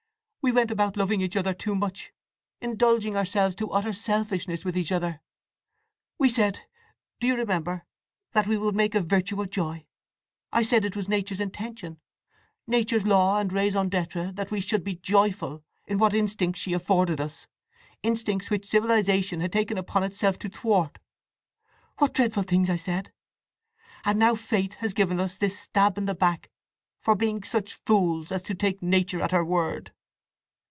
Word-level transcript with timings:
We 0.43 0.51
went 0.51 0.71
about 0.71 0.97
loving 0.97 1.21
each 1.21 1.35
other 1.37 1.53
too 1.53 1.75
much—indulging 1.75 3.15
ourselves 3.15 3.53
to 3.57 3.69
utter 3.69 3.93
selfishness 3.93 4.65
with 4.65 4.75
each 4.75 4.91
other! 4.91 5.21
We 6.17 6.29
said—do 6.29 7.27
you 7.27 7.35
remember?—that 7.35 8.47
we 8.47 8.57
would 8.57 8.73
make 8.75 8.95
a 8.95 9.01
virtue 9.01 9.39
of 9.39 9.51
joy. 9.51 9.85
I 10.51 10.63
said 10.63 10.83
it 10.83 10.95
was 10.95 11.07
Nature's 11.07 11.39
intention, 11.39 11.99
Nature's 12.65 13.05
law 13.05 13.37
and 13.39 13.53
raison 13.53 13.87
d'être 13.87 14.35
that 14.35 14.49
we 14.49 14.61
should 14.61 14.83
be 14.83 14.95
joyful 14.95 15.63
in 15.85 15.99
what 15.99 16.15
instincts 16.15 16.61
she 16.61 16.73
afforded 16.73 17.21
us—instincts 17.21 18.49
which 18.49 18.65
civilization 18.65 19.41
had 19.41 19.51
taken 19.53 19.77
upon 19.77 20.01
itself 20.01 20.39
to 20.39 20.49
thwart. 20.49 20.97
What 21.99 22.15
dreadful 22.15 22.43
things 22.43 22.67
I 22.67 22.77
said! 22.77 23.13
And 24.05 24.17
now 24.17 24.33
Fate 24.33 24.73
has 24.79 24.95
given 24.95 25.19
us 25.19 25.35
this 25.35 25.59
stab 25.59 25.99
in 25.99 26.05
the 26.07 26.15
back 26.15 26.49
for 26.99 27.13
being 27.13 27.43
such 27.43 27.75
fools 27.85 28.31
as 28.31 28.41
to 28.41 28.55
take 28.55 28.81
Nature 28.81 29.21
at 29.21 29.29
her 29.29 29.45
word!" 29.45 29.93